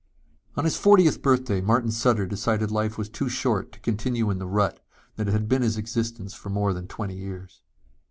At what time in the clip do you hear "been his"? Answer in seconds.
5.47-5.77